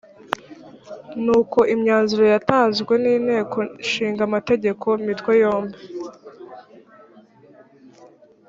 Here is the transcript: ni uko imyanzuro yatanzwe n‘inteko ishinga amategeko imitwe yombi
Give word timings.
ni 1.23 1.31
uko 1.39 1.59
imyanzuro 1.73 2.23
yatanzwe 2.33 2.93
n‘inteko 3.03 3.57
ishinga 3.83 4.21
amategeko 4.29 4.85
imitwe 5.01 5.31
yombi 5.41 5.79